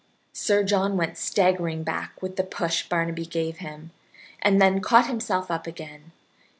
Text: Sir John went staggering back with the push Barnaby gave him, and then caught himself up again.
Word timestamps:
Sir 0.33 0.63
John 0.63 0.97
went 0.97 1.15
staggering 1.15 1.83
back 1.83 2.23
with 2.23 2.35
the 2.35 2.43
push 2.43 2.89
Barnaby 2.89 3.23
gave 3.23 3.57
him, 3.57 3.91
and 4.41 4.59
then 4.59 4.81
caught 4.81 5.05
himself 5.05 5.51
up 5.51 5.67
again. 5.67 6.11